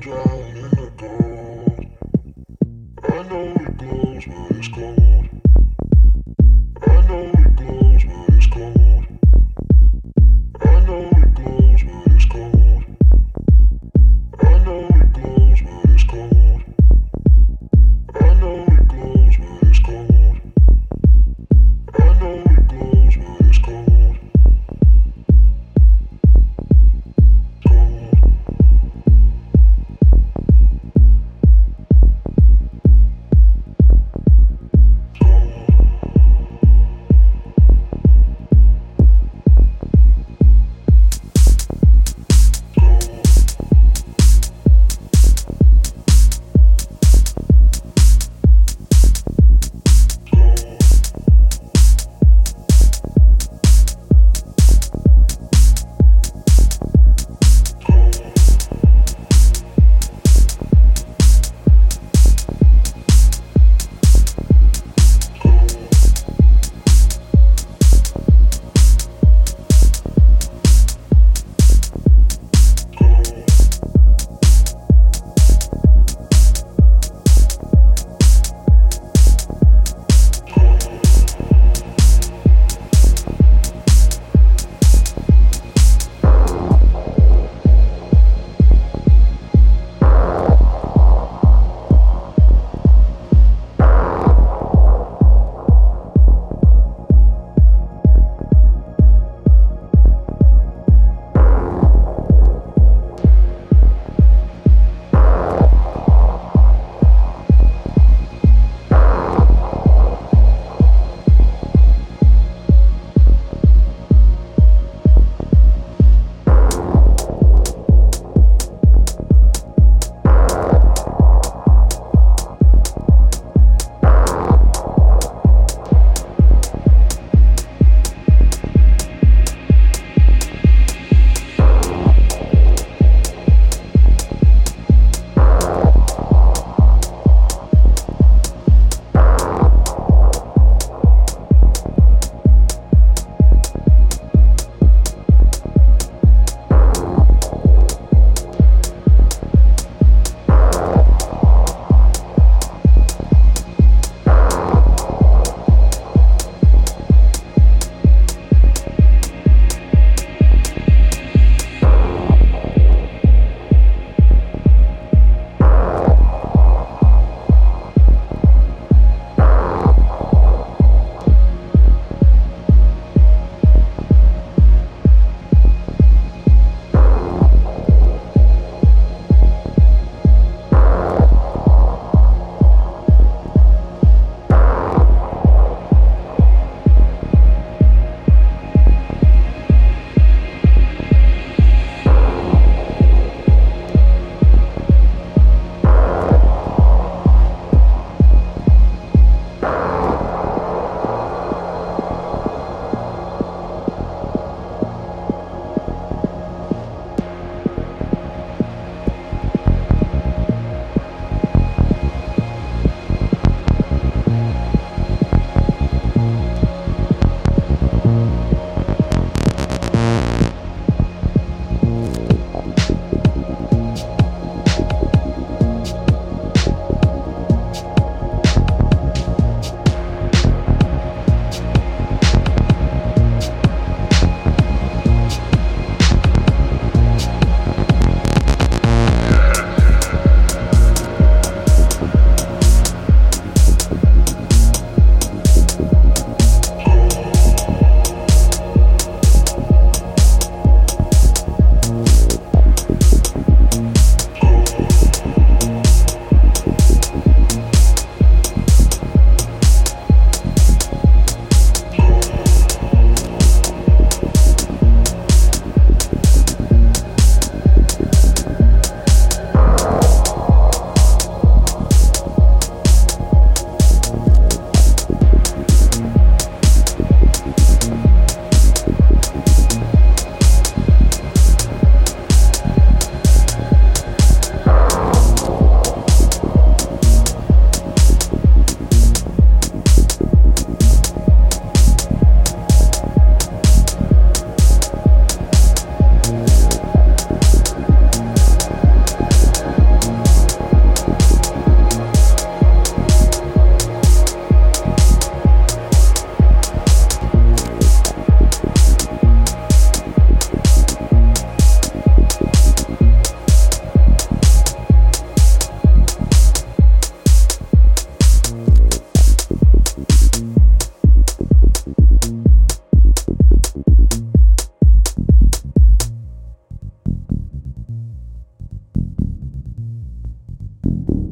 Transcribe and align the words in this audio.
down 0.00 0.40
in 0.56 0.70
the 0.70 0.92
gold. 0.96 1.86
I 3.04 3.22
know 3.24 3.54
it 3.60 3.78
glows, 3.78 4.24
but 4.26 4.57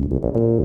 Thank. 0.09 0.56